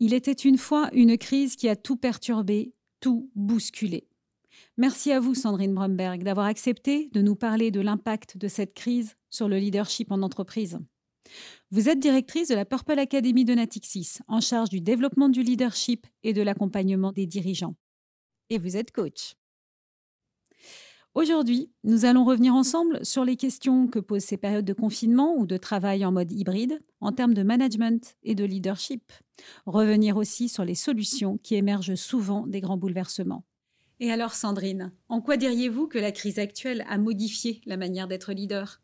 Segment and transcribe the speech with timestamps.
[0.00, 4.08] Il était une fois une crise qui a tout perturbé, tout bousculé.
[4.78, 9.16] Merci à vous, Sandrine Bromberg, d'avoir accepté de nous parler de l'impact de cette crise
[9.28, 10.78] sur le leadership en entreprise.
[11.70, 16.06] Vous êtes directrice de la Purple Academy de Natixis, en charge du développement du leadership
[16.22, 17.76] et de l'accompagnement des dirigeants.
[18.48, 19.34] Et vous êtes coach.
[21.14, 25.44] Aujourd'hui, nous allons revenir ensemble sur les questions que posent ces périodes de confinement ou
[25.44, 29.12] de travail en mode hybride en termes de management et de leadership.
[29.66, 33.42] Revenir aussi sur les solutions qui émergent souvent des grands bouleversements.
[33.98, 38.32] Et alors, Sandrine, en quoi diriez-vous que la crise actuelle a modifié la manière d'être
[38.32, 38.80] leader?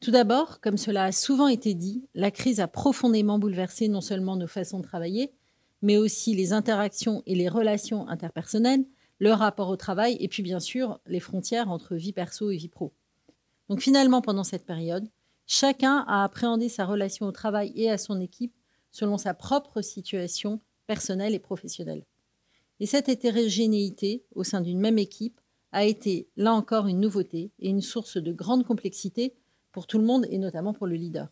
[0.00, 4.36] Tout d'abord, comme cela a souvent été dit, la crise a profondément bouleversé non seulement
[4.36, 5.34] nos façons de travailler,
[5.82, 8.86] mais aussi les interactions et les relations interpersonnelles,
[9.24, 12.68] le rapport au travail et puis bien sûr les frontières entre vie perso et vie
[12.68, 12.92] pro.
[13.70, 15.08] Donc finalement, pendant cette période,
[15.46, 18.54] chacun a appréhendé sa relation au travail et à son équipe
[18.90, 22.04] selon sa propre situation personnelle et professionnelle.
[22.80, 25.40] Et cette hétérogénéité au sein d'une même équipe
[25.72, 29.32] a été, là encore, une nouveauté et une source de grande complexité
[29.72, 31.28] pour tout le monde et notamment pour le leader.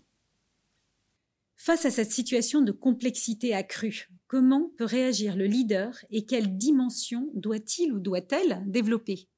[1.56, 7.28] Face à cette situation de complexité accrue, comment peut réagir le leader et quelle dimension
[7.34, 9.28] doit-il ou doit-elle développer?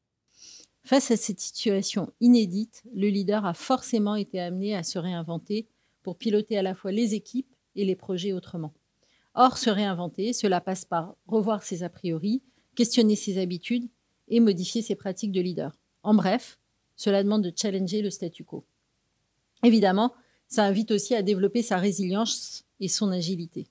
[0.85, 5.67] Face à cette situation inédite, le leader a forcément été amené à se réinventer
[6.05, 8.73] pour piloter à la fois les équipes et les projets autrement.
[9.35, 12.41] Or, se réinventer, cela passe par revoir ses a priori,
[12.77, 13.89] questionner ses habitudes
[14.29, 15.77] et modifier ses pratiques de leader.
[16.05, 16.61] En bref,
[16.95, 18.65] cela demande de challenger le statu quo.
[19.65, 20.15] Évidemment,
[20.47, 23.67] ça invite aussi à développer sa résilience et son agilité.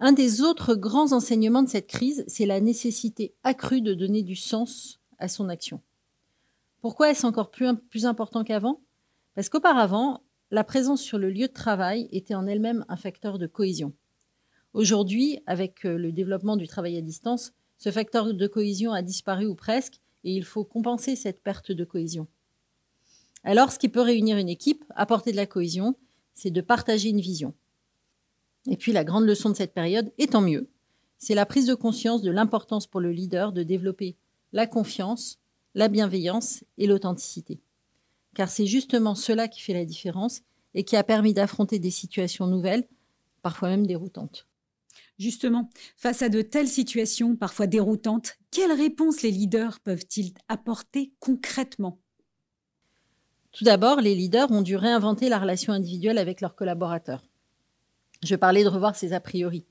[0.00, 4.36] Un des autres grands enseignements de cette crise, c'est la nécessité accrue de donner du
[4.36, 5.80] sens à son action.
[6.80, 8.80] Pourquoi est-ce encore plus, important qu'avant?
[9.34, 13.48] Parce qu'auparavant, la présence sur le lieu de travail était en elle-même un facteur de
[13.48, 13.92] cohésion.
[14.72, 19.46] Aujourd'hui, avec euh, le développement du travail à distance, ce facteur de cohésion a disparu
[19.46, 22.28] ou presque, et il faut compenser cette perte de cohésion.
[23.42, 25.96] Alors, ce qui peut réunir une équipe, apporter de la cohésion,
[26.34, 27.54] c'est de partager une vision.
[28.68, 30.68] Et puis, la grande leçon de cette période, et tant mieux,
[31.18, 34.16] c'est la prise de conscience de l'importance pour le leader de développer
[34.52, 35.38] la confiance,
[35.74, 37.60] la bienveillance et l'authenticité.
[38.34, 40.42] Car c'est justement cela qui fait la différence
[40.74, 42.86] et qui a permis d'affronter des situations nouvelles,
[43.42, 44.46] parfois même déroutantes.
[45.18, 51.98] Justement, face à de telles situations, parfois déroutantes, quelles réponses les leaders peuvent-ils apporter concrètement?
[53.52, 57.24] Tout d'abord, les leaders ont dû réinventer la relation individuelle avec leurs collaborateurs.
[58.24, 59.64] Je parlais de revoir ses a priori.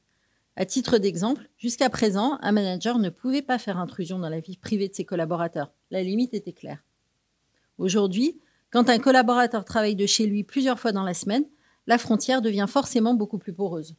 [0.56, 4.58] À titre d'exemple, jusqu'à présent, un manager ne pouvait pas faire intrusion dans la vie
[4.58, 5.72] privée de ses collaborateurs.
[5.92, 6.84] La limite était claire.
[7.78, 8.40] Aujourd'hui,
[8.72, 11.46] quand un collaborateur travaille de chez lui plusieurs fois dans la semaine,
[11.88, 13.96] la frontière devient forcément beaucoup plus poreuse.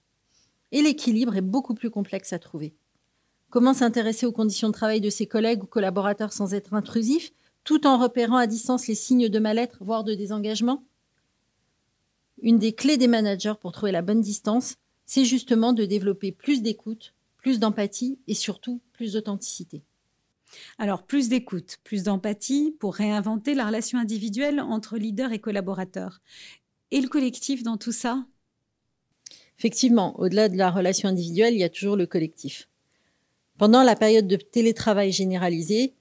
[0.73, 2.75] Et l'équilibre est beaucoup plus complexe à trouver.
[3.51, 7.33] Comment s'intéresser aux conditions de travail de ses collègues ou collaborateurs sans être intrusif
[7.65, 10.85] tout en repérant à distance les signes de mal-être, voire de désengagement?
[12.43, 14.77] Une des clés des managers pour trouver la bonne distance,
[15.07, 19.83] c'est justement de développer plus d'écoute, plus d'empathie et surtout plus d'authenticité.
[20.79, 26.21] Alors, plus d'écoute, plus d'empathie pour réinventer la relation individuelle entre leader et collaborateur.
[26.91, 28.25] Et le collectif dans tout ça?
[29.59, 32.69] Effectivement, au-delà de la relation individuelle, il y a toujours le collectif.
[33.59, 35.95] Pendant la période de télétravail généralisé,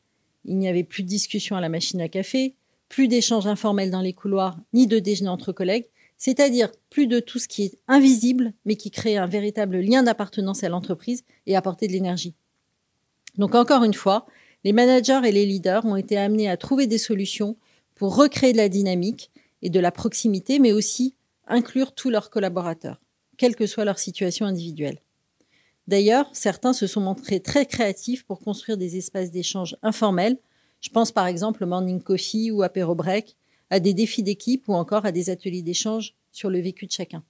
[0.46, 2.56] il n'y avait plus de discussion à la machine à café,
[2.88, 5.88] plus d'échanges informels dans les couloirs, ni de déjeuner entre collègues,
[6.18, 10.64] c'est-à-dire plus de tout ce qui est invisible, mais qui crée un véritable lien d'appartenance
[10.64, 12.36] à l'entreprise et apporter de l'énergie.
[13.38, 14.26] Donc encore une fois,
[14.64, 17.56] les managers et les leaders ont été amenés à trouver des solutions
[17.96, 21.16] pour recréer de la dynamique et de la proximité, mais aussi
[21.48, 23.00] inclure tous leurs collaborateurs,
[23.38, 25.02] quelle que soit leur situation individuelle.
[25.88, 30.38] D'ailleurs, certains se sont montrés très créatifs pour construire des espaces d'échange informels.
[30.82, 33.38] Je pense par exemple au Morning Coffee ou Apéro Break,
[33.70, 37.24] à des défis d'équipe ou encore à des ateliers d'échange sur le vécu de chacun.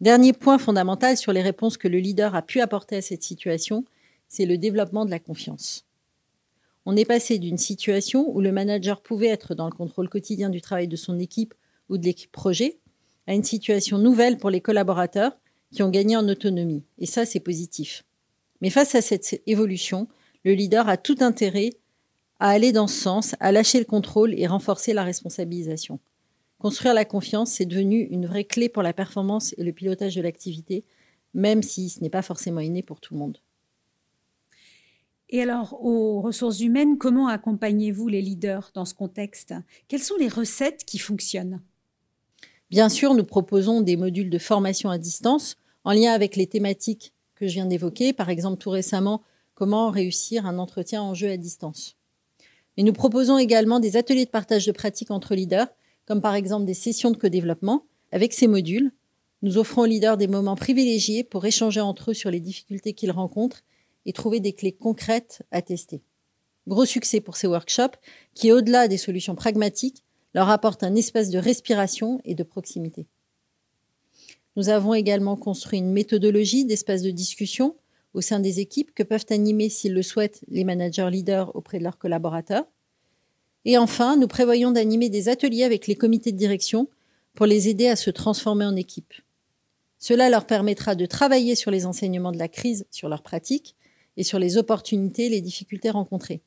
[0.00, 3.84] Dernier point fondamental sur les réponses que le leader a pu apporter à cette situation,
[4.28, 5.86] c'est le développement de la confiance.
[6.86, 10.60] On est passé d'une situation où le manager pouvait être dans le contrôle quotidien du
[10.60, 11.54] travail de son équipe
[11.88, 12.78] ou de l'équipe projet
[13.26, 15.36] à une situation nouvelle pour les collaborateurs
[15.72, 16.84] qui ont gagné en autonomie.
[16.98, 18.04] Et ça, c'est positif.
[18.60, 20.08] Mais face à cette évolution,
[20.44, 21.70] le leader a tout intérêt
[22.40, 25.98] à aller dans ce sens, à lâcher le contrôle et renforcer la responsabilisation.
[26.58, 30.22] Construire la confiance, c'est devenu une vraie clé pour la performance et le pilotage de
[30.22, 30.84] l'activité,
[31.34, 33.38] même si ce n'est pas forcément inné pour tout le monde.
[35.30, 39.54] Et alors, aux ressources humaines, comment accompagnez-vous les leaders dans ce contexte?
[39.86, 41.60] Quelles sont les recettes qui fonctionnent?
[42.70, 47.12] Bien sûr, nous proposons des modules de formation à distance en lien avec les thématiques
[47.34, 49.22] que je viens d'évoquer, par exemple tout récemment,
[49.54, 51.97] comment réussir un entretien en jeu à distance.
[52.78, 55.66] Mais nous proposons également des ateliers de partage de pratiques entre leaders,
[56.06, 57.84] comme par exemple des sessions de co-développement.
[58.12, 58.92] Avec ces modules,
[59.42, 63.10] nous offrons aux leaders des moments privilégiés pour échanger entre eux sur les difficultés qu'ils
[63.10, 63.64] rencontrent
[64.06, 66.02] et trouver des clés concrètes à tester.
[66.68, 67.98] Gros succès pour ces workshops
[68.34, 73.08] qui, au-delà des solutions pragmatiques, leur apportent un espace de respiration et de proximité.
[74.54, 77.74] Nous avons également construit une méthodologie d'espace de discussion
[78.18, 81.84] au sein des équipes que peuvent animer, s'ils le souhaitent, les managers leaders auprès de
[81.84, 82.66] leurs collaborateurs.
[83.64, 86.88] Et enfin, nous prévoyons d'animer des ateliers avec les comités de direction
[87.34, 89.14] pour les aider à se transformer en équipe.
[90.00, 93.76] Cela leur permettra de travailler sur les enseignements de la crise, sur leurs pratiques
[94.16, 96.42] et sur les opportunités les difficultés rencontrées.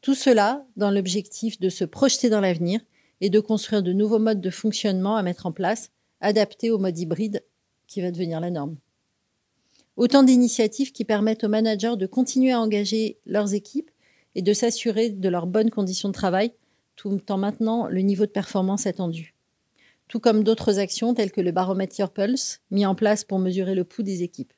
[0.00, 2.80] Tout cela dans l'objectif de se projeter dans l'avenir
[3.20, 5.90] et de construire de nouveaux modes de fonctionnement à mettre en place,
[6.22, 7.44] adaptés au mode hybride
[7.86, 8.76] qui va devenir la norme.
[9.96, 13.90] Autant d'initiatives qui permettent aux managers de continuer à engager leurs équipes
[14.34, 16.52] et de s'assurer de leurs bonnes conditions de travail,
[16.96, 19.34] tout en maintenant le niveau de performance attendu.
[20.08, 23.84] Tout comme d'autres actions telles que le baromètre Pulse, mis en place pour mesurer le
[23.84, 24.52] pouls des équipes.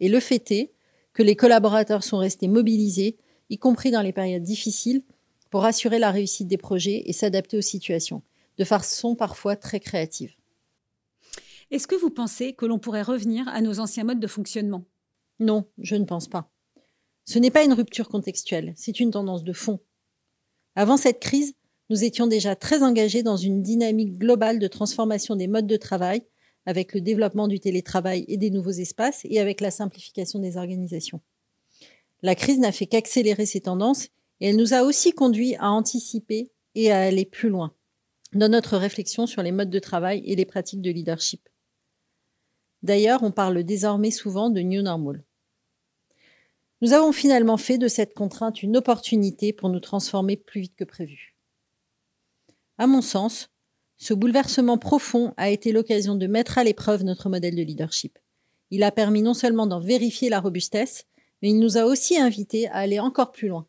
[0.00, 0.72] Et le fait est
[1.14, 3.16] que les collaborateurs sont restés mobilisés,
[3.48, 5.02] y compris dans les périodes difficiles,
[5.50, 8.22] pour assurer la réussite des projets et s'adapter aux situations,
[8.58, 10.34] de façon parfois très créative.
[11.74, 14.84] Est-ce que vous pensez que l'on pourrait revenir à nos anciens modes de fonctionnement?
[15.40, 16.48] Non, je ne pense pas.
[17.24, 19.80] Ce n'est pas une rupture contextuelle, c'est une tendance de fond.
[20.76, 21.54] Avant cette crise,
[21.90, 26.22] nous étions déjà très engagés dans une dynamique globale de transformation des modes de travail,
[26.64, 31.22] avec le développement du télétravail et des nouveaux espaces, et avec la simplification des organisations.
[32.22, 36.52] La crise n'a fait qu'accélérer ces tendances, et elle nous a aussi conduit à anticiper
[36.76, 37.74] et à aller plus loin
[38.32, 41.48] dans notre réflexion sur les modes de travail et les pratiques de leadership.
[42.84, 45.24] D'ailleurs, on parle désormais souvent de New Normal.
[46.82, 50.84] Nous avons finalement fait de cette contrainte une opportunité pour nous transformer plus vite que
[50.84, 51.34] prévu.
[52.76, 53.48] À mon sens,
[53.96, 58.18] ce bouleversement profond a été l'occasion de mettre à l'épreuve notre modèle de leadership.
[58.70, 61.06] Il a permis non seulement d'en vérifier la robustesse,
[61.40, 63.66] mais il nous a aussi invités à aller encore plus loin.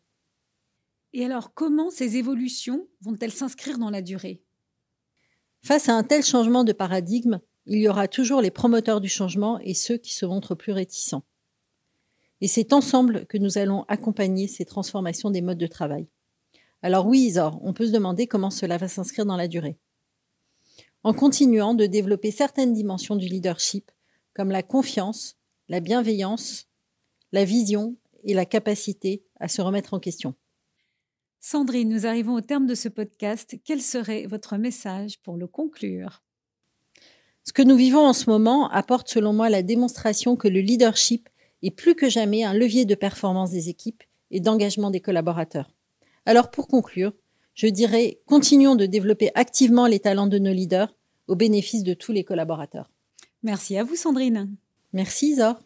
[1.14, 4.42] Et alors, comment ces évolutions vont-elles s'inscrire dans la durée?
[5.62, 9.58] Face à un tel changement de paradigme, il y aura toujours les promoteurs du changement
[9.60, 11.24] et ceux qui se montrent plus réticents.
[12.40, 16.06] Et c'est ensemble que nous allons accompagner ces transformations des modes de travail.
[16.82, 19.78] Alors oui, Isor, on peut se demander comment cela va s'inscrire dans la durée.
[21.02, 23.90] En continuant de développer certaines dimensions du leadership,
[24.34, 25.36] comme la confiance,
[25.68, 26.66] la bienveillance,
[27.32, 30.34] la vision et la capacité à se remettre en question.
[31.40, 33.56] Sandrine, nous arrivons au terme de ce podcast.
[33.64, 36.25] Quel serait votre message pour le conclure?
[37.46, 41.28] Ce que nous vivons en ce moment apporte selon moi la démonstration que le leadership
[41.62, 44.02] est plus que jamais un levier de performance des équipes
[44.32, 45.70] et d'engagement des collaborateurs.
[46.26, 47.12] Alors pour conclure,
[47.54, 50.92] je dirais continuons de développer activement les talents de nos leaders
[51.28, 52.90] au bénéfice de tous les collaborateurs.
[53.44, 54.50] Merci à vous Sandrine.
[54.92, 55.60] Merci Isor.